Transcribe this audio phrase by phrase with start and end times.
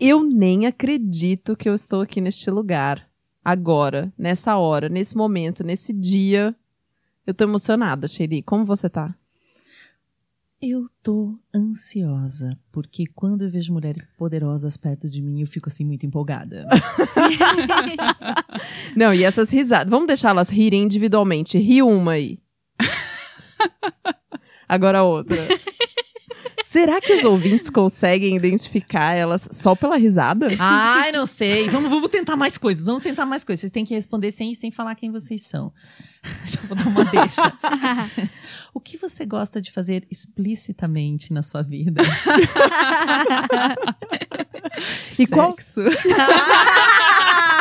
[0.00, 3.06] Eu nem acredito que eu estou aqui neste lugar.
[3.44, 6.56] Agora, nessa hora, nesse momento, nesse dia.
[7.26, 8.42] Eu tô emocionada, Sherry.
[8.42, 9.14] Como você tá?
[10.62, 15.84] Eu tô ansiosa, porque quando eu vejo mulheres poderosas perto de mim, eu fico assim
[15.84, 16.66] muito empolgada.
[18.96, 19.90] Não, e essas risadas.
[19.90, 21.58] Vamos deixá-las rirem individualmente.
[21.58, 22.38] Ri uma aí.
[24.68, 25.46] Agora outra.
[26.70, 30.46] Será que os ouvintes conseguem identificar elas só pela risada?
[30.56, 31.68] Ai, não sei.
[31.68, 32.84] Vamos, vamos tentar mais coisas.
[32.84, 33.62] Vamos tentar mais coisas.
[33.62, 35.72] Vocês têm que responder sem, sem falar quem vocês são.
[36.46, 37.52] Já vou dar uma deixa.
[38.72, 42.02] o que você gosta de fazer explicitamente na sua vida?
[45.18, 45.56] e qual?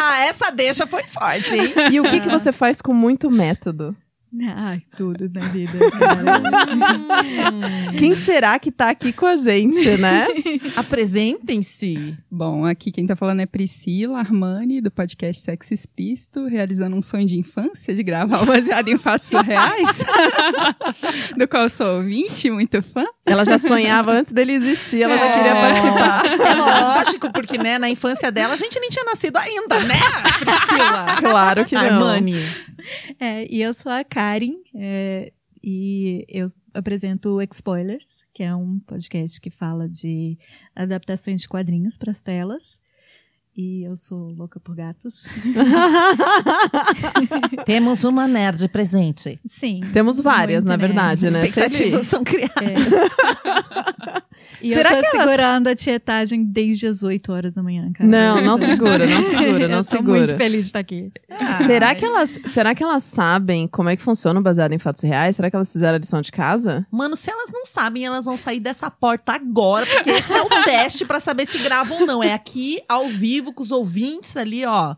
[0.01, 1.73] Ah, essa deixa foi forte, hein?
[1.91, 3.95] E o que, que você faz com muito método?
[4.55, 5.77] Ai, tudo na vida.
[7.97, 10.27] quem será que tá aqui com a gente, né?
[10.75, 12.17] Apresentem-se.
[12.29, 17.25] Bom, aqui quem tá falando é Priscila Armani, do podcast Sexo Explícito, realizando um sonho
[17.25, 20.05] de infância de gravar baseado em fatos reais,
[21.35, 23.05] do qual eu sou ouvinte, muito fã.
[23.25, 25.17] Ela já sonhava antes dele existir, ela é.
[25.17, 26.25] já queria participar.
[26.25, 29.95] É lógico, porque né, na infância dela a gente nem tinha nascido ainda, né,
[30.39, 31.15] Priscila?
[31.19, 31.81] Claro que não.
[31.81, 32.69] Armani.
[33.19, 35.31] É, e eu sou a Karen, é,
[35.63, 40.37] e eu apresento o Expoilers, que é um podcast que fala de
[40.75, 42.77] adaptações de quadrinhos para as telas.
[43.55, 45.23] E eu sou louca por gatos.
[47.65, 49.39] Temos uma nerd presente.
[49.45, 49.79] Sim.
[49.93, 51.29] Temos várias, na verdade, né?
[51.29, 52.61] Expectativas são criadas.
[52.61, 54.21] É.
[54.61, 55.73] E Será eu tô que segurando elas...
[55.73, 58.09] a tietagem desde as 8 horas da manhã, cara.
[58.09, 60.19] Não, não segura, não segura, não eu segura.
[60.19, 61.11] muito feliz de estar aqui.
[61.29, 64.79] Ah, será, que elas, será que elas sabem como é que funciona o baseado em
[64.79, 65.35] fatos reais?
[65.35, 66.85] Será que elas fizeram a lição de casa?
[66.91, 70.49] Mano, se elas não sabem, elas vão sair dessa porta agora, porque esse é o
[70.65, 72.21] teste para saber se gravam ou não.
[72.21, 74.95] É aqui, ao vivo, com os ouvintes ali, ó.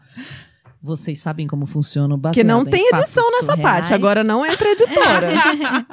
[0.84, 3.62] Vocês sabem como funciona o baseado Que não tem edição nessa surreais.
[3.62, 5.30] parte, agora não entra editora.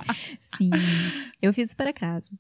[0.56, 0.70] Sim,
[1.42, 2.31] eu fiz para casa.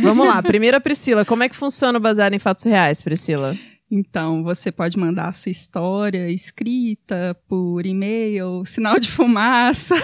[0.00, 3.56] Vamos lá, primeira Priscila, como é que funciona o baseado em fatos reais, Priscila?
[3.90, 9.94] Então, você pode mandar a sua história escrita por e-mail, sinal de fumaça,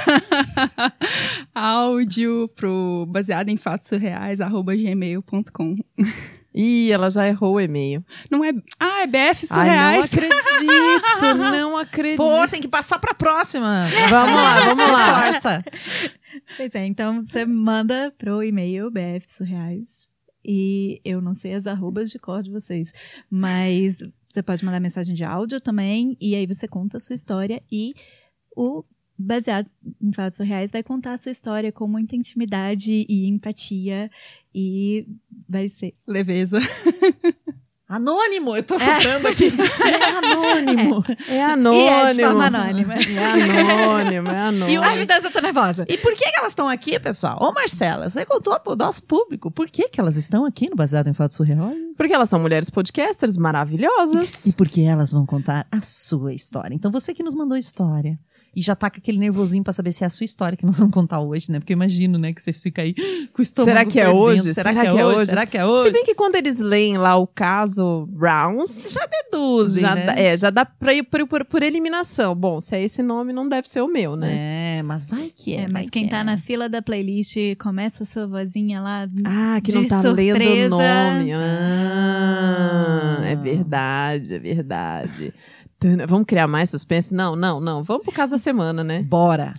[1.54, 5.76] áudio pro baseado em fatos reais, arroba gmail.com.
[6.54, 8.02] Ih, ela já errou o e-mail.
[8.30, 8.52] Não é.
[8.78, 10.10] Ah, é BF Surreais.
[10.16, 12.16] Ai, não acredito, não acredito.
[12.16, 13.88] Pô, tem que passar pra próxima.
[14.08, 15.22] Vamos lá, vamos lá.
[15.24, 15.64] Força.
[16.56, 19.88] Pois é, então você manda pro e-mail BF Surreais.
[20.44, 22.92] E eu não sei as arrobas de cor de vocês,
[23.30, 23.96] mas
[24.32, 27.94] você pode mandar mensagem de áudio também, e aí você conta a sua história e
[28.54, 28.84] o
[29.16, 29.70] baseado
[30.02, 34.10] em fatos reais vai contar a sua história com muita intimidade e empatia
[34.54, 35.06] e
[35.48, 36.58] vai ser leveza.
[37.86, 39.30] Anônimo, eu tô sofrendo é.
[39.30, 39.52] aqui.
[39.84, 41.04] É anônimo.
[41.28, 41.82] É, é anônimo.
[41.82, 42.94] E é de forma anônima.
[42.94, 44.70] É anônimo, é anônimo.
[44.70, 45.84] E hoje eu tô nervosa.
[45.88, 47.38] E por que, que elas estão aqui, pessoal?
[47.40, 51.08] Ô, Marcela, você contou pro nosso público por que, que elas estão aqui no Baseado
[51.08, 51.76] em Fatos Surreais?
[51.96, 54.46] Porque elas são mulheres podcasters maravilhosas.
[54.46, 56.74] E porque elas vão contar a sua história.
[56.74, 58.18] Então, você que nos mandou história,
[58.54, 60.78] e já tá com aquele nervosinho pra saber se é a sua história que nós
[60.78, 61.58] vamos contar hoje, né?
[61.58, 62.94] Porque eu imagino, né, que você fica aí
[63.32, 64.20] com o estômago Será que é fervendo.
[64.20, 64.54] hoje?
[64.54, 65.26] Será, Será que, é, é hoje?
[65.26, 65.86] Será que é hoje?
[65.86, 68.92] Se bem que quando eles leem lá o caso Rounds...
[68.92, 70.06] Já deduzem, já né?
[70.06, 72.34] Dá, é, já dá pra ir por, por, por, eliminação.
[72.34, 74.78] Bom, se é esse nome, não deve ser o meu, né?
[74.78, 75.62] É, mas vai que é.
[75.62, 76.24] é mas quem tá é.
[76.24, 80.38] na fila da playlist, começa a sua vozinha lá Ah, que não tá surpresa.
[80.38, 81.32] lendo o nome.
[81.32, 83.26] Ah, ah.
[83.26, 85.34] É verdade, é verdade.
[86.08, 87.12] Vamos criar mais suspense?
[87.12, 87.82] Não, não, não.
[87.82, 89.02] Vamos pro caso da semana, né?
[89.02, 89.54] Bora!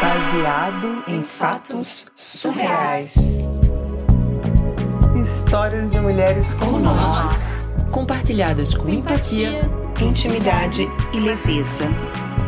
[0.00, 3.14] Baseado em fatos surreais.
[5.20, 7.66] Histórias de mulheres como nós.
[7.90, 9.62] Compartilhadas com empatia,
[10.00, 11.88] intimidade e leveza.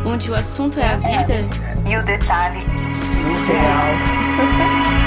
[0.05, 1.41] Onde o assunto é a vida
[1.89, 2.63] e o detalhe
[2.93, 3.95] surreal.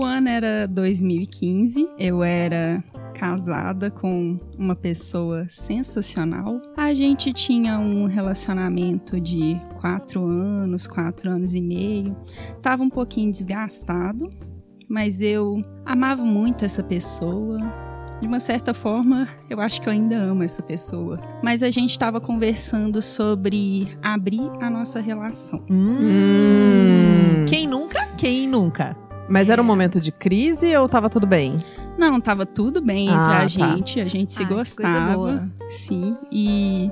[0.00, 2.82] O ano era 2015, eu era
[3.14, 6.58] casada com uma pessoa sensacional.
[6.74, 12.16] A gente tinha um relacionamento de quatro anos, quatro anos e meio.
[12.62, 14.30] Tava um pouquinho desgastado,
[14.88, 17.58] mas eu amava muito essa pessoa.
[18.22, 21.18] De uma certa forma, eu acho que eu ainda amo essa pessoa.
[21.42, 25.62] Mas a gente estava conversando sobre abrir a nossa relação.
[25.70, 27.44] Hum.
[27.46, 28.06] Quem nunca?
[28.16, 28.96] Quem nunca?
[29.30, 31.56] Mas era um momento de crise ou tava tudo bem?
[31.96, 33.46] Não, tava tudo bem entre Ah, a tá.
[33.46, 35.48] gente, a gente se Ai, coisa gostava.
[35.70, 36.16] Sim.
[36.32, 36.90] E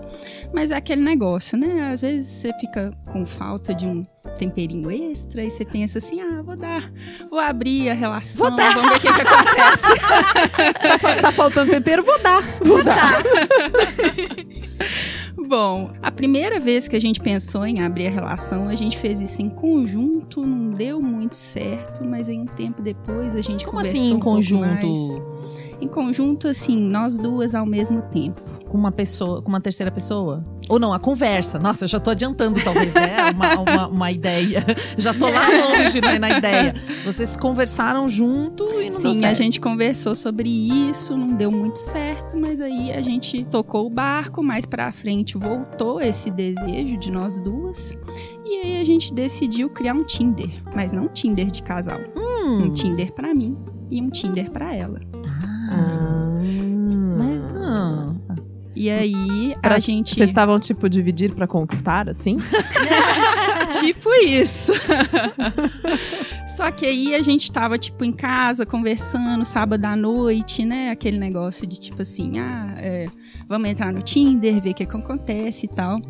[0.55, 1.91] mas é aquele negócio, né?
[1.93, 4.07] Às vezes você fica com falta de um
[4.37, 6.93] temperinho extra e você pensa assim: "Ah, vou dar,
[7.29, 9.95] vou abrir a relação, vamos ver o que, que acontece".
[11.21, 12.05] tá faltando tempero?
[12.05, 12.43] Vou dar.
[12.63, 13.23] Vou dar.
[15.49, 19.19] Bom, a primeira vez que a gente pensou em abrir a relação, a gente fez
[19.19, 23.79] isso em conjunto, não deu muito certo, mas aí um tempo depois a gente Como
[23.79, 24.61] conversou assim em um conjunto?
[24.61, 24.89] mais.
[25.81, 28.43] Em conjunto, assim, nós duas ao mesmo tempo.
[28.69, 30.45] Com uma pessoa, com uma terceira pessoa?
[30.69, 31.59] Ou não, a conversa.
[31.59, 33.17] Nossa, eu já tô adiantando, talvez, né?
[33.33, 34.65] Uma, uma, uma ideia.
[34.97, 36.75] Já tô lá longe né, na ideia.
[37.05, 42.37] Vocês conversaram junto e não Sim, a gente conversou sobre isso, não deu muito certo,
[42.39, 47.41] mas aí a gente tocou o barco, mais pra frente voltou esse desejo de nós
[47.41, 47.97] duas.
[48.45, 52.65] E aí a gente decidiu criar um Tinder, mas não um Tinder de casal, Hum.
[52.65, 53.57] um Tinder pra mim
[53.91, 55.01] e um Tinder pra ela.
[58.81, 62.37] E aí Pra- a gente Vocês estavam, tipo, dividir pra conquistar, assim?
[63.81, 64.73] tipo isso.
[66.47, 70.91] Só que aí a gente tava, tipo, em casa, conversando, sábado à noite, né?
[70.91, 73.07] Aquele negócio de, tipo assim, ah, é,
[73.49, 76.01] vamos entrar no Tinder, ver o que, que acontece e tal.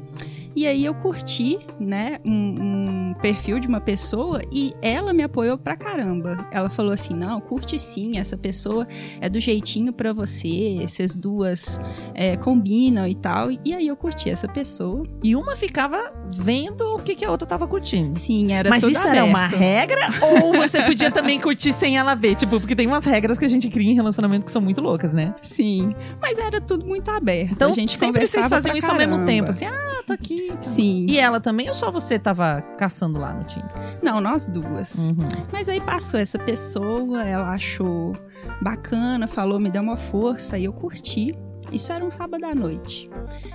[0.58, 5.56] E aí eu curti, né, um, um perfil de uma pessoa e ela me apoiou
[5.56, 6.37] pra caramba.
[6.50, 8.84] Ela falou assim, não, curte sim, essa pessoa
[9.20, 11.78] é do jeitinho pra você, essas duas
[12.12, 13.52] é, combinam e tal.
[13.64, 15.05] E aí eu curti essa pessoa.
[15.22, 18.19] E uma ficava vendo o que, que a outra tava curtindo.
[18.19, 19.60] Sim, era Mas isso era uma aberto.
[19.60, 20.08] regra?
[20.43, 22.34] Ou você podia também curtir sem ela ver?
[22.34, 25.14] Tipo, porque tem umas regras que a gente cria em relacionamento que são muito loucas,
[25.14, 25.37] né?
[25.40, 27.52] Sim, mas era tudo muito aberto.
[27.52, 29.31] Então, a gente sempre vocês faziam isso ao mesmo caramba.
[29.32, 29.50] tempo.
[29.50, 30.48] Assim, ah, tô aqui.
[30.61, 31.06] Sim.
[31.09, 33.99] E ela também ou só você tava caçando lá no Tinder?
[34.03, 35.06] Não, nós duas.
[35.06, 35.17] Uhum.
[35.53, 38.12] Mas aí passou essa pessoa, ela achou
[38.61, 41.35] bacana, falou, me deu uma força, aí eu curti.
[41.73, 43.11] Isso era um sábado à noite.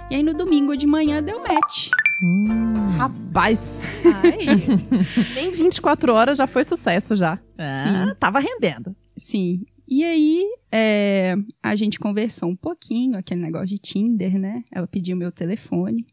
[0.10, 1.90] E aí no domingo de manhã deu match.
[2.24, 2.74] Hum.
[2.98, 3.82] Rapaz!
[5.34, 7.40] Nem 24 horas já foi sucesso já.
[7.58, 8.96] Ah, tava rendendo.
[9.18, 9.66] Sim.
[9.88, 10.44] E aí
[10.76, 14.64] é, a gente conversou um pouquinho, aquele negócio de Tinder, né?
[14.72, 16.04] Ela pediu meu telefone.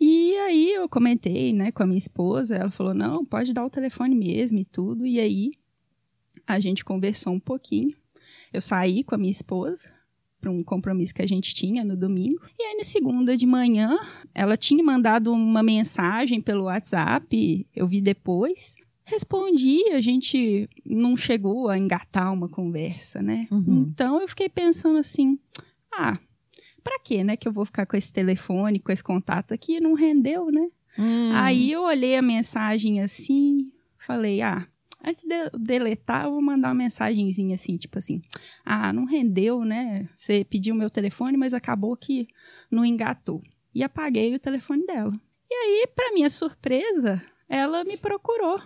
[0.00, 3.68] E aí eu comentei, né, com a minha esposa, ela falou, não, pode dar o
[3.68, 5.04] telefone mesmo e tudo.
[5.06, 5.50] E aí
[6.46, 7.94] a gente conversou um pouquinho.
[8.50, 9.92] Eu saí com a minha esposa
[10.40, 12.40] para um compromisso que a gente tinha no domingo.
[12.58, 13.98] E aí na segunda de manhã,
[14.34, 18.76] ela tinha mandado uma mensagem pelo WhatsApp, eu vi depois.
[19.10, 23.48] Respondi, a gente não chegou a engatar uma conversa, né?
[23.50, 23.88] Uhum.
[23.90, 25.36] Então eu fiquei pensando assim:
[25.92, 26.16] ah,
[26.84, 27.36] pra quê, né?
[27.36, 29.80] Que eu vou ficar com esse telefone, com esse contato aqui?
[29.80, 30.68] Não rendeu, né?
[30.96, 31.32] Hum.
[31.34, 34.64] Aí eu olhei a mensagem assim, falei: ah,
[35.04, 38.22] antes de eu deletar, eu vou mandar uma mensagenzinha assim, tipo assim:
[38.64, 40.08] ah, não rendeu, né?
[40.14, 42.28] Você pediu meu telefone, mas acabou que
[42.70, 43.42] não engatou.
[43.74, 45.12] E apaguei o telefone dela.
[45.50, 48.62] E aí, pra minha surpresa, ela me procurou.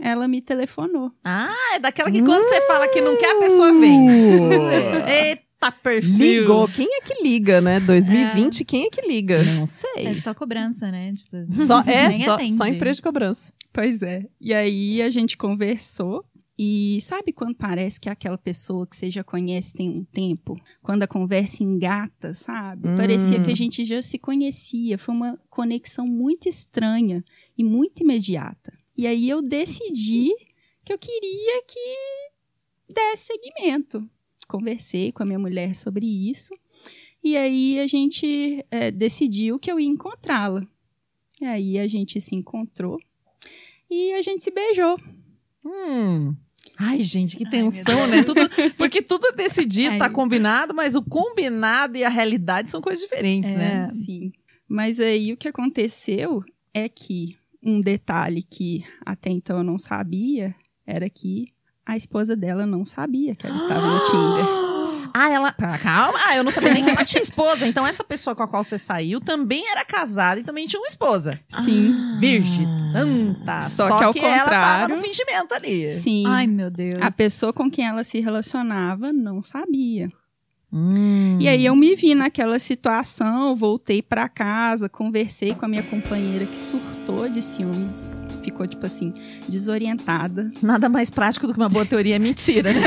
[0.00, 1.10] Ela me telefonou.
[1.24, 4.06] Ah, é daquela que quando você fala que não quer, a pessoa vem.
[5.08, 6.42] Eita, perfil.
[6.42, 6.68] Ligou.
[6.68, 7.80] Quem é que liga, né?
[7.80, 9.42] 2020, quem é que liga?
[9.42, 10.20] Não É sei.
[10.22, 11.12] só cobrança, né?
[11.14, 12.52] Tipo, Só, é, só, atende.
[12.54, 13.52] só empresa de cobrança.
[13.72, 14.24] Pois é.
[14.40, 16.24] E aí a gente conversou.
[16.58, 20.56] E sabe quando parece que é aquela pessoa que você já conhece tem um tempo?
[20.82, 22.88] Quando a conversa engata, sabe?
[22.88, 22.96] Hum.
[22.96, 24.96] Parecia que a gente já se conhecia.
[24.96, 27.22] Foi uma conexão muito estranha
[27.58, 28.72] e muito imediata.
[28.96, 30.34] E aí eu decidi
[30.84, 34.08] que eu queria que desse seguimento.
[34.48, 36.54] Conversei com a minha mulher sobre isso.
[37.22, 40.66] E aí a gente eh, decidiu que eu ia encontrá-la.
[41.40, 42.98] E aí a gente se encontrou
[43.90, 44.98] e a gente se beijou.
[45.64, 46.34] Hum.
[46.78, 48.22] Ai, gente, que Ai, tensão, né?
[48.22, 48.40] Tudo,
[48.76, 49.98] porque tudo é decidido, Ai.
[49.98, 53.86] tá combinado, mas o combinado e a realidade são coisas diferentes, né?
[53.88, 53.92] É.
[53.92, 54.32] Sim.
[54.68, 56.44] Mas aí o que aconteceu
[56.74, 60.54] é que um detalhe que até então eu não sabia
[60.86, 61.52] era que
[61.84, 64.66] a esposa dela não sabia que ela estava no Tinder.
[65.18, 65.54] Ah, ela.
[65.58, 67.66] Ah, Calma, ah, eu não sabia nem que ela tinha esposa.
[67.66, 70.86] Então, essa pessoa com a qual você saiu também era casada e também tinha uma
[70.88, 71.40] esposa.
[71.64, 71.94] Sim.
[72.20, 73.62] Virgem Santa.
[73.62, 75.90] Só que ao ela tava contrário- no fingimento ali.
[75.90, 76.24] Sim.
[76.26, 76.96] Ai, meu Deus.
[77.00, 80.10] A pessoa com quem ela se relacionava não sabia.
[80.76, 81.38] Hum.
[81.40, 86.44] E aí eu me vi naquela situação, voltei pra casa, conversei com a minha companheira
[86.44, 89.14] que surtou de ciúmes, ficou tipo assim,
[89.48, 90.50] desorientada.
[90.62, 92.80] Nada mais prático do que uma boa teoria é mentira, né?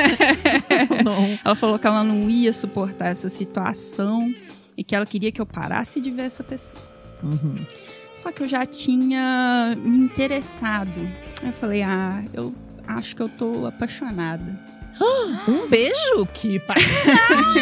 [1.03, 1.39] não.
[1.43, 4.31] Ela falou que ela não ia suportar essa situação
[4.77, 6.83] e que ela queria que eu parasse de ver essa pessoa.
[7.23, 7.57] Uhum.
[8.13, 11.01] Só que eu já tinha me interessado.
[11.41, 12.53] Eu falei, ah, eu
[12.85, 14.78] acho que eu tô apaixonada.
[15.47, 16.25] Um beijo?
[16.33, 17.15] Que paixão!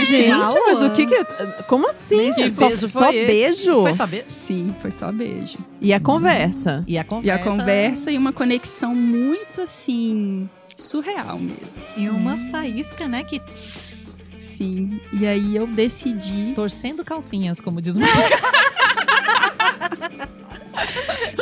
[0.05, 1.23] Gente, mas o que que...
[1.67, 2.33] Como assim?
[2.33, 3.81] Que só beijo só foi beijo?
[3.83, 4.25] Foi só beijo?
[4.29, 5.57] Sim, foi só beijo.
[5.79, 6.83] E a conversa?
[6.87, 7.41] E a E conversa?
[7.41, 11.81] a conversa e uma conexão muito assim, surreal mesmo.
[11.95, 13.23] E uma faísca, né?
[13.23, 13.41] Que
[14.41, 14.99] Sim.
[15.13, 16.53] E aí eu decidi.
[16.55, 17.99] Torcendo calcinhas, como diz o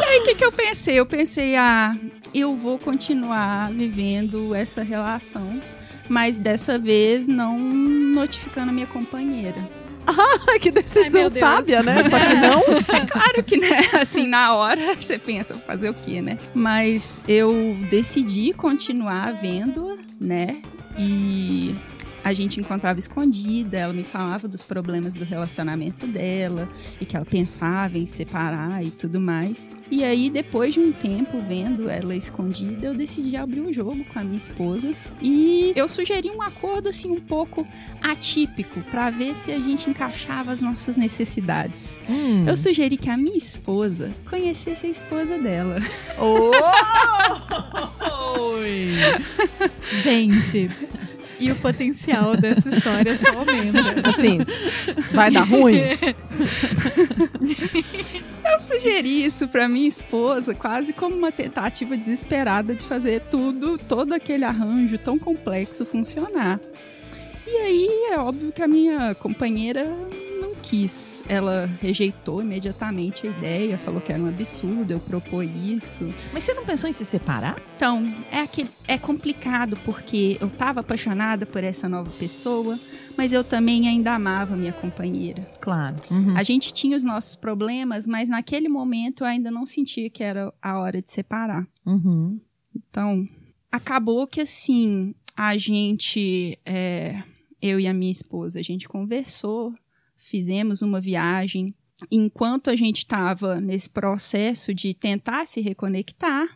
[0.07, 0.95] Aí o que, que eu pensei?
[0.99, 1.95] Eu pensei, ah,
[2.33, 5.59] eu vou continuar vivendo essa relação,
[6.09, 9.57] mas dessa vez não notificando a minha companheira.
[10.07, 11.33] Ai, que Ai, decisão Deus.
[11.33, 12.03] sábia, né?
[12.03, 12.61] Só que não.
[13.09, 16.37] Claro que, né, assim, na hora você pensa, fazer o quê, né?
[16.53, 20.57] Mas eu decidi continuar vendo, né?
[20.97, 21.75] E
[22.25, 26.67] a gente encontrava escondida, ela me falava dos problemas do relacionamento dela
[26.99, 29.77] e que ela pensava em separar e tudo mais.
[29.91, 34.17] E aí, depois de um tempo vendo ela escondida, eu decidi abrir o jogo com
[34.17, 34.91] a minha esposa
[35.21, 37.67] e eu sugeri um acordo assim um pouco
[38.01, 41.99] atípico para ver se a gente encaixava as nossas necessidades.
[42.09, 42.43] Hum.
[42.47, 45.77] Eu sugeri que a minha esposa conhecesse a esposa dela.
[46.17, 46.55] Oi!
[49.93, 50.71] Gente,
[51.39, 54.07] e o potencial dessa história só aumenta.
[54.07, 54.39] Assim,
[55.13, 55.75] vai dar ruim?
[58.43, 64.13] Eu sugeri isso pra minha esposa quase como uma tentativa desesperada de fazer tudo, todo
[64.13, 66.59] aquele arranjo tão complexo funcionar.
[67.47, 69.85] E aí é óbvio que a minha companheira
[70.69, 71.23] quis.
[71.27, 76.07] Ela rejeitou imediatamente a ideia, falou que era um absurdo eu propor isso.
[76.33, 77.61] Mas você não pensou em se separar?
[77.75, 82.79] Então, é, aquele, é complicado porque eu tava apaixonada por essa nova pessoa,
[83.17, 85.47] mas eu também ainda amava minha companheira.
[85.61, 85.97] Claro.
[86.09, 86.35] Uhum.
[86.37, 90.53] A gente tinha os nossos problemas, mas naquele momento eu ainda não sentia que era
[90.61, 91.67] a hora de separar.
[91.85, 92.39] Uhum.
[92.75, 93.27] Então,
[93.71, 97.21] acabou que assim, a gente, é,
[97.61, 99.73] eu e a minha esposa, a gente conversou,
[100.15, 101.73] fizemos uma viagem.
[102.11, 106.47] Enquanto a gente estava nesse processo de tentar se reconectar,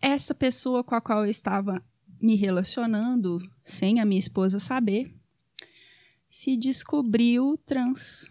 [0.00, 1.82] essa pessoa com a qual eu estava
[2.20, 5.12] me relacionando, sem a minha esposa saber,
[6.28, 8.30] se descobriu trans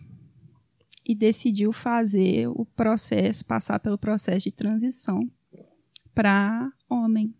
[1.05, 5.29] e decidiu fazer o processo, passar pelo processo de transição
[6.13, 7.33] para homem.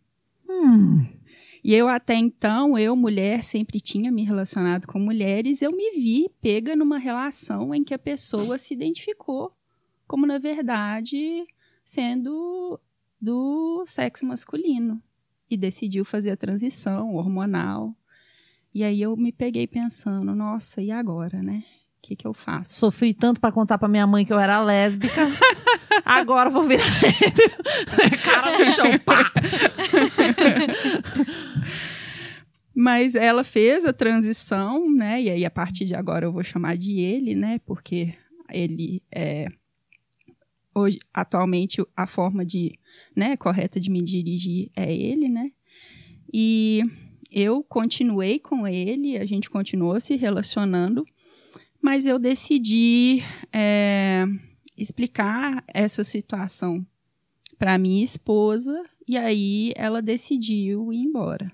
[0.50, 1.17] Hum.
[1.68, 6.32] E eu até então, eu mulher, sempre tinha me relacionado com mulheres, eu me vi
[6.42, 9.52] pega numa relação em que a pessoa se identificou
[10.08, 11.46] como na verdade
[11.84, 12.80] sendo
[13.20, 15.04] do sexo masculino
[15.50, 17.94] e decidiu fazer a transição hormonal.
[18.74, 21.66] E aí eu me peguei pensando, nossa, e agora, né?
[21.98, 22.76] O que, que eu faço?
[22.76, 25.28] Sofri tanto pra contar pra minha mãe que eu era lésbica.
[26.06, 27.58] Agora eu vou virar hétero.
[28.24, 29.30] Cara no chão, pá!
[32.80, 35.20] Mas ela fez a transição, né?
[35.20, 37.60] E aí, a partir de agora, eu vou chamar de ele, né?
[37.66, 38.14] Porque
[38.52, 39.48] ele é.
[40.76, 42.78] Hoje, atualmente, a forma de,
[43.16, 45.52] né, correta de me dirigir é ele, né?
[46.32, 46.84] E
[47.32, 51.04] eu continuei com ele, a gente continuou se relacionando,
[51.82, 54.24] mas eu decidi é,
[54.78, 56.86] explicar essa situação
[57.58, 61.52] para minha esposa e aí ela decidiu ir embora.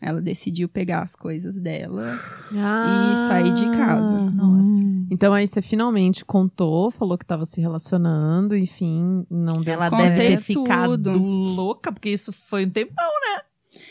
[0.00, 2.18] Ela decidiu pegar as coisas dela.
[2.52, 3.14] Ah.
[3.28, 4.30] sair de casa.
[4.30, 4.68] Nossa.
[5.10, 10.16] Então aí você finalmente contou, falou que tava se relacionando, enfim, não deu Ela certo.
[10.16, 11.18] deve ter ficado tudo.
[11.22, 13.10] louca, porque isso foi um tempão.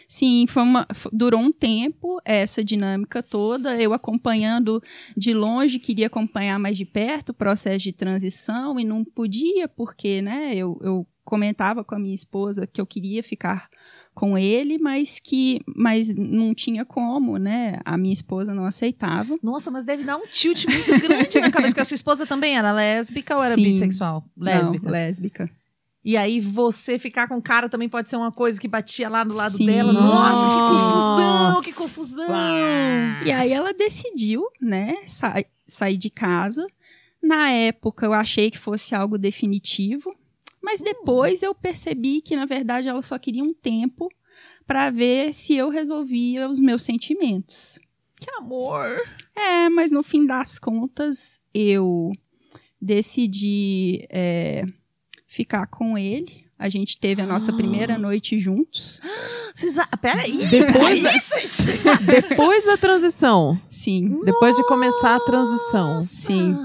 [0.08, 4.82] Sim, foi uma, durou um tempo essa dinâmica toda, eu acompanhando
[5.18, 10.22] de longe, queria acompanhar mais de perto o processo de transição e não podia, porque
[10.22, 13.70] né, eu, eu comentava com a minha esposa que eu queria ficar
[14.14, 17.80] com ele, mas que mas não tinha como, né?
[17.84, 19.38] A minha esposa não aceitava.
[19.42, 22.58] Nossa, mas deve dar um tilt muito grande na cabeça, que a sua esposa também
[22.58, 23.64] era lésbica ou era Sim.
[23.64, 24.24] bissexual?
[24.38, 24.86] Lésbica.
[24.86, 25.50] Não, lésbica.
[26.06, 29.24] E aí você ficar com o cara também pode ser uma coisa que batia lá
[29.24, 29.66] do lado Sim.
[29.66, 29.94] dela.
[29.94, 31.64] Nossa, que confusão, Nossa.
[31.64, 33.24] que confusão.
[33.26, 35.34] E aí ela decidiu, né, sa
[35.66, 36.68] sair de casa.
[37.22, 40.14] Na época eu achei que fosse algo definitivo,
[40.64, 44.08] mas depois eu percebi que na verdade ela só queria um tempo
[44.66, 47.78] para ver se eu resolvia os meus sentimentos.
[48.20, 49.02] Que amor.
[49.36, 52.12] É, mas no fim das contas eu
[52.82, 54.64] decidi é,
[55.28, 56.44] ficar com ele.
[56.58, 59.02] A gente teve a nossa primeira noite juntos.
[59.54, 60.38] Vocês, a- peraí.
[60.50, 62.06] Depois- peraí, gente.
[62.06, 63.60] Depois da transição.
[63.70, 64.22] Sim.
[64.24, 65.96] Depois de começar a transição.
[65.96, 66.08] Nossa.
[66.08, 66.56] Sim.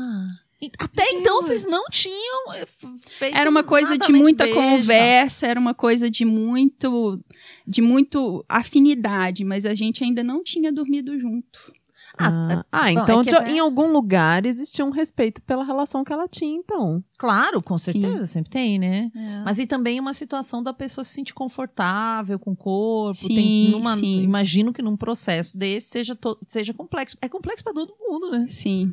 [0.78, 2.66] Até então vocês não tinham eh,
[3.10, 7.20] feito Era uma coisa de muita beijo, conversa, era uma coisa de muito
[7.66, 11.72] de muito afinidade, mas a gente ainda não tinha dormido junto.
[12.20, 15.62] Ah, ah, bom, então é que de- até- em algum lugar existia um respeito pela
[15.62, 17.04] relação que ela tinha, então.
[17.16, 17.92] Claro, com Sim.
[17.92, 19.12] certeza, sempre tem, né?
[19.14, 19.42] É.
[19.44, 23.14] Mas e também uma situação da pessoa se sentir confortável com o corpo.
[23.20, 24.22] Sim, tem numa- sim.
[24.22, 27.16] Imagino que num processo desse seja, to- seja complexo.
[27.20, 28.46] É complexo pra todo mundo, né?
[28.48, 28.92] Sim.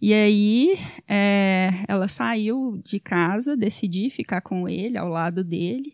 [0.00, 0.78] E aí,
[1.08, 5.92] é, ela saiu de casa, decidi ficar com ele, ao lado dele.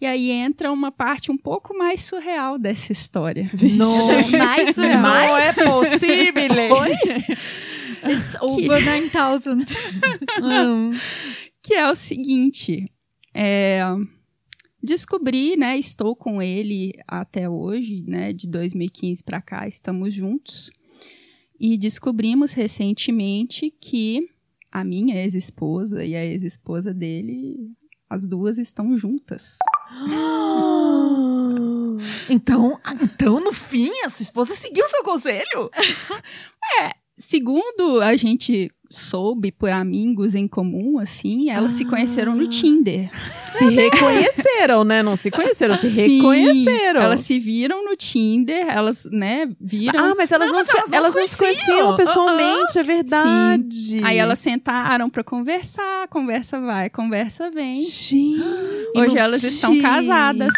[0.00, 3.44] E aí entra uma parte um pouco mais surreal dessa história.
[4.38, 5.02] Mais surreal.
[5.02, 6.76] Não é possível!
[8.04, 9.64] It's over 9000.
[10.42, 10.92] Hum.
[11.62, 12.90] que é o seguinte,
[13.34, 13.80] é,
[14.82, 20.70] descobri, né, estou com ele até hoje, né, de 2015 para cá, estamos juntos,
[21.58, 24.28] e descobrimos recentemente que
[24.70, 27.70] a minha ex-esposa e a ex-esposa dele,
[28.08, 29.58] as duas estão juntas.
[32.28, 35.70] Então, então, no fim, a sua esposa seguiu o seu conselho?
[37.16, 42.36] Segundo a gente soube por amigos em comum, assim, elas se conheceram Ah.
[42.36, 43.10] no Tinder.
[43.50, 45.02] Se reconheceram, né?
[45.02, 47.00] Não se conheceram, se Sim, reconheceram.
[47.00, 49.98] Elas se viram no Tinder, elas, né, viram.
[50.12, 51.96] Ah, mas elas Não, não, mas elas não elas se não se conheciam.
[51.96, 54.00] pessoalmente, é verdade.
[54.04, 57.74] Aí elas sentaram pra conversar, conversa vai, conversa vem.
[57.74, 58.36] Gente.
[58.94, 60.54] Hoje elas estão casadas.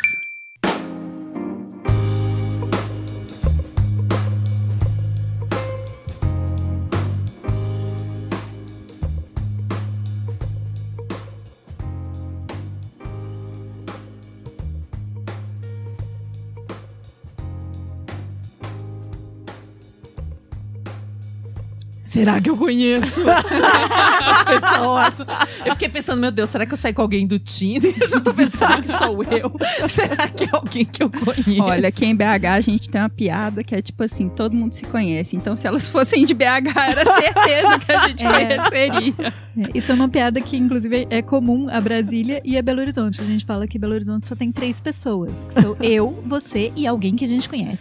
[22.09, 25.19] Será que eu conheço essas pessoas?
[25.63, 27.95] Eu fiquei pensando, meu Deus, será que eu saí com alguém do Tinder?
[28.01, 29.53] Eu já tô pensando, será que sou eu?
[29.87, 31.63] Será que é alguém que eu conheço?
[31.63, 34.73] Olha, aqui em BH a gente tem uma piada que é tipo assim, todo mundo
[34.73, 35.37] se conhece.
[35.37, 38.57] Então, se elas fossem de BH, era certeza que a gente É.
[38.57, 39.35] conheceria.
[39.59, 43.21] É, Isso é uma piada que, inclusive, é comum a Brasília e a Belo Horizonte.
[43.21, 45.33] A gente fala que Belo Horizonte só tem três pessoas.
[45.53, 47.79] Que sou eu, você e alguém que a gente conhece.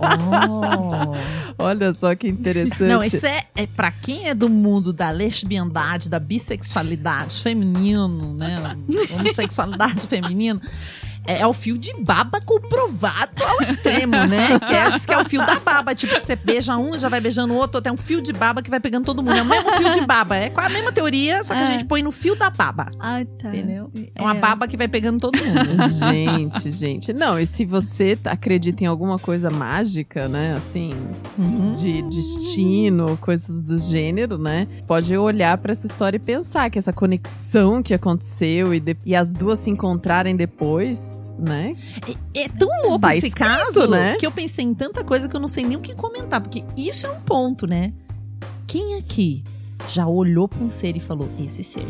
[0.00, 1.12] Oh.
[1.62, 2.82] Olha só que interessante.
[2.84, 8.76] Não, isso é, é para quem é do mundo da lesbiandade, da bissexualidade feminino, né?
[9.14, 10.60] Homossexualidade feminina.
[11.26, 14.58] É, é o fio de baba comprovado ao extremo, né?
[14.58, 15.94] Que é, diz que é o fio da baba.
[15.94, 18.70] Tipo, você beija um, já vai beijando o outro, até um fio de baba que
[18.70, 19.36] vai pegando todo mundo.
[19.36, 20.36] É o mesmo fio de baba.
[20.36, 21.70] É com a mesma teoria, só que a É.
[21.72, 22.90] gente põe no fio da baba.
[22.98, 23.48] Ah, tá.
[23.48, 23.90] Entendeu?
[24.14, 25.62] É uma baba que vai pegando todo mundo.
[26.10, 27.12] Gente, gente.
[27.12, 30.54] Não, e se você acredita em alguma coisa mágica, né?
[30.56, 30.90] Assim,
[31.38, 31.72] Uhum.
[31.72, 34.66] de destino, coisas do gênero, né?
[34.86, 39.14] Pode olhar pra essa história e pensar que essa conexão que aconteceu e, de- e
[39.14, 41.74] as duas se encontrarem depois, né?
[42.34, 44.16] É, é tão louco Tá esse caso né?
[44.16, 46.64] que eu pensei em tanta coisa que eu não sei nem o que comentar, porque
[46.76, 47.92] isso é um ponto, né?
[48.66, 49.42] Quem aqui
[49.88, 51.86] já olhou pra um ser e falou, esse ser?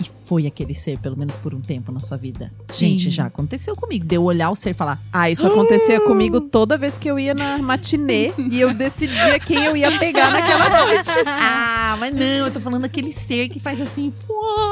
[0.00, 2.50] E foi aquele ser, pelo menos por um tempo na sua vida?
[2.72, 3.10] Gente, Sim.
[3.10, 4.04] já aconteceu comigo.
[4.06, 7.18] De eu olhar o ser e falar, Ah, isso acontecia comigo toda vez que eu
[7.18, 11.10] ia na matinê e eu decidia quem eu ia pegar naquela noite.
[11.26, 14.71] ah, mas não, eu tô falando aquele ser que faz assim, "Fuá,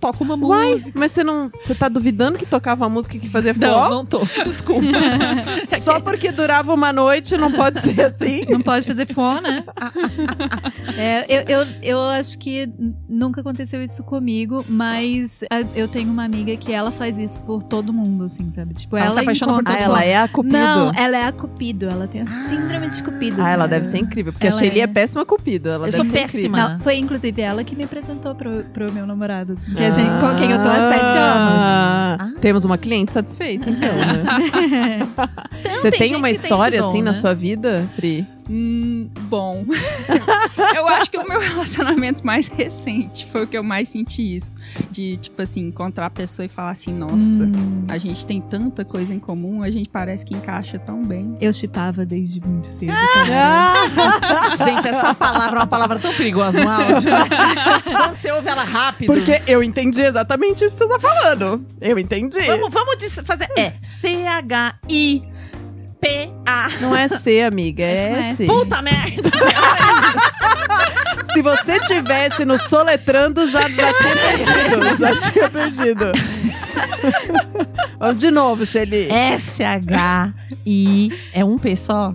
[0.00, 0.92] toca uma Uai, música.
[0.98, 1.50] mas você não.
[1.62, 3.88] Você tá duvidando que tocava a música que fazia Não, forró?
[3.90, 4.20] não tô.
[4.44, 4.86] Desculpa.
[5.80, 8.44] Só porque durava uma noite não pode ser assim?
[8.48, 9.64] Não pode fazer fone, né?
[10.96, 12.68] É, eu, eu, eu acho que
[13.08, 17.62] nunca aconteceu isso comigo, mas a- eu tenho uma amiga que ela faz isso por
[17.62, 18.74] todo mundo, assim, sabe?
[18.74, 20.52] Tipo, Ela ela, se apaixona por encontra Ah, ela é a Cupido.
[20.58, 21.86] Não, ela é a Cupido.
[21.88, 23.42] Ela tem a síndrome de Cupido.
[23.42, 23.68] Ah, ela É.
[23.68, 24.84] deve ser incrível, porque Ela a Shelly é...
[24.84, 25.68] é- péssima Cupido.
[25.68, 26.68] Ela Eu deve sou ser péssima.
[26.74, 29.54] Não, foi inclusive ela que me apresentou pro, pro meu namorado.
[29.76, 31.54] Que a gente, com quem eu tô há sete anos.
[31.60, 32.30] Ah, Ah.
[32.40, 34.98] Temos uma cliente satisfeita, então, né?
[35.64, 37.16] Então, Você tem, gente uma história esse dom, assim na né?
[37.16, 38.26] sua vida, Pri?
[38.48, 39.64] Hum, bom.
[40.76, 44.54] eu acho que o meu relacionamento mais recente foi o que eu mais senti isso.
[44.90, 48.84] De, tipo assim, encontrar a pessoa e falar assim, nossa, Hum, a gente tem tanta
[48.84, 51.36] coisa em comum, a gente parece que encaixa tão bem.
[51.40, 52.92] eu chipava desde muito cedo.
[52.92, 53.74] Ah!
[54.64, 57.10] Gente, essa palavra é uma palavra tão perigosa no áudio.
[57.10, 57.28] né?
[57.84, 59.12] Quando você ouve ela rápido.
[59.12, 61.64] Porque eu entendi exatamente isso que você tá falando.
[61.80, 62.40] Eu entendi.
[62.46, 63.48] Vamos, vamos fazer.
[63.56, 63.74] É
[66.02, 66.68] C-H-I-P-A.
[66.80, 68.46] Não é C, amiga, é Não é S.
[68.46, 69.30] Puta merda!
[71.32, 74.96] Se você tivesse no soletrando, já, já tinha perdido.
[74.98, 76.12] Já tinha perdido.
[77.98, 79.08] Vamos de novo, Shelly.
[79.10, 81.10] S-H-I.
[81.32, 82.14] É um P só?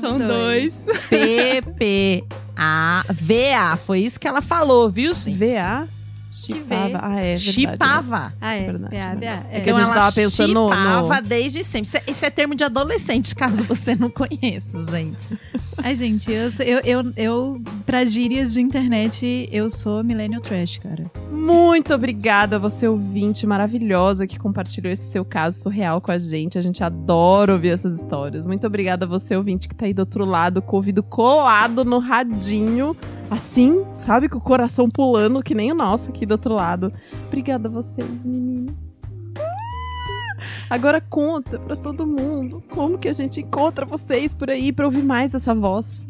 [0.00, 0.74] São dois.
[1.08, 2.40] P-P-A.
[2.62, 5.38] Ah, VA, foi isso que ela falou, viu, gente?
[5.38, 5.88] VA?
[6.30, 7.00] Chipava.
[7.02, 7.20] Ah, é.
[7.20, 7.36] verdade, né?
[7.36, 8.34] Chipava.
[8.40, 8.64] Ah, é.
[8.64, 9.20] Verdade, PA, né?
[9.20, 9.56] PA, é.
[9.56, 11.86] É que a gente tava pensando chipava no- desde sempre.
[11.88, 15.36] Isso é, isso é termo de adolescente, caso você não conheça, gente.
[15.82, 21.10] Ai, gente, eu, eu, eu, eu, pra gírias de internet, eu sou millennial trash, cara.
[21.32, 26.58] Muito obrigada, você ouvinte maravilhosa que compartilhou esse seu caso surreal com a gente.
[26.58, 28.44] A gente adora ouvir essas histórias.
[28.46, 31.98] Muito obrigada, você ouvinte que tá aí do outro lado, com o ouvido colado no
[31.98, 32.94] radinho.
[33.30, 34.28] Assim, sabe?
[34.28, 36.92] Com o coração pulando, que nem o nosso aqui do outro lado.
[37.28, 38.74] Obrigada a vocês, meninas.
[40.68, 45.02] Agora conta pra todo mundo como que a gente encontra vocês por aí pra ouvir
[45.02, 46.06] mais essa voz.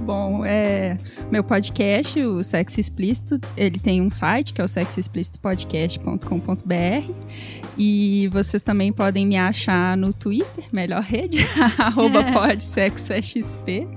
[0.00, 0.96] Bom, é,
[1.30, 8.62] meu podcast, o Sexo Explícito, ele tem um site que é o sexoexplicitopodcast.com.br e vocês
[8.62, 11.46] também podem me achar no Twitter, melhor rede,
[11.78, 13.88] arroba podsexoxp.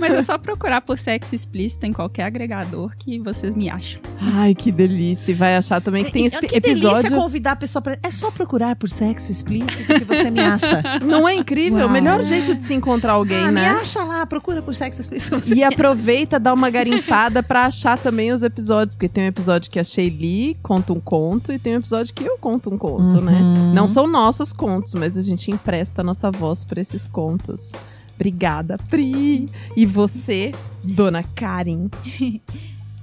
[0.00, 4.00] Mas é só procurar por Sexo Explícito em qualquer agregador que vocês me acham.
[4.20, 5.32] Ai, que delícia.
[5.32, 6.96] E vai achar também que tem esse que episódio.
[6.98, 7.98] delícia convidar a pessoa pra...
[8.02, 10.82] É só procurar por sexo explícito que você me acha.
[11.04, 11.80] Não é incrível?
[11.80, 11.88] Uau.
[11.88, 13.68] O melhor jeito de se encontrar alguém, ah, me né?
[13.68, 15.38] acha lá, procura por sexo explícito.
[15.38, 18.94] Você E me aproveita, dá uma garimpada pra achar também os episódios.
[18.94, 22.24] Porque tem um episódio que a Shelly conta um conto e tem um episódio que
[22.24, 23.40] eu conto um conto, né?
[23.40, 23.74] Uhum.
[23.74, 27.72] Não são nossos contos, mas a gente empresta a nossa voz pra esses contos.
[28.14, 29.46] Obrigada, Pri.
[29.76, 30.52] E você,
[30.82, 31.88] dona Karen?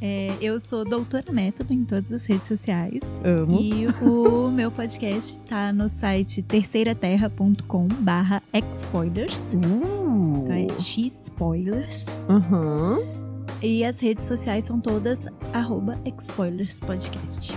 [0.05, 2.99] É, eu sou doutora método em todas as redes sociais.
[3.23, 3.57] Amo.
[3.57, 9.39] E o meu podcast tá no site terceiraterra.com barra xspoilers.
[9.53, 12.05] Então é x-spoilers.
[12.27, 13.32] Uhum.
[13.63, 15.97] E as redes sociais são todas arroba.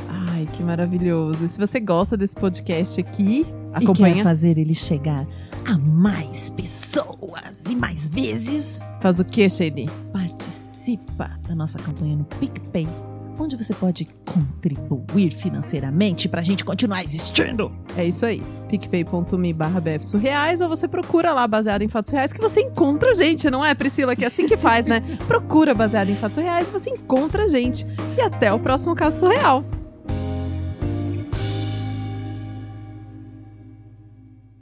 [0.09, 1.45] Ai, que maravilhoso.
[1.45, 4.23] E se você gosta desse podcast aqui, E quer acompanha.
[4.23, 5.27] fazer ele chegar
[5.69, 9.87] a mais pessoas e mais vezes, Faz o que, Shelly?
[10.12, 12.87] participa da nossa campanha no PicPay,
[13.42, 17.72] onde você pode contribuir financeiramente pra gente continuar existindo.
[17.96, 18.42] É isso aí.
[18.68, 23.14] picpay.me barra surreais ou você procura lá baseado em fatos reais que você encontra a
[23.14, 24.16] gente, não é, Priscila?
[24.16, 25.01] Que é assim que faz, né?
[25.27, 27.87] Procura baseado em fatos reais você encontra a gente.
[28.16, 29.64] E até o próximo caso surreal.